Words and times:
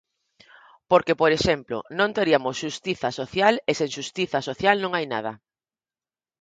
Porque, 0.91 1.13
por 1.21 1.31
exemplo, 1.37 1.77
non 1.99 2.13
teriamos 2.17 2.55
xustiza 2.61 3.09
social, 3.19 3.53
e 3.69 3.71
sen 3.79 3.89
xustiza 3.97 4.39
social 4.49 4.75
non 4.79 4.91
hai 4.93 5.05
nada. 5.13 5.33